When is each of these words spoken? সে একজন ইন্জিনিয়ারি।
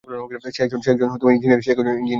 সে 0.55 0.59
একজন 0.63 0.79
ইন্জিনিয়ারি। 1.31 1.63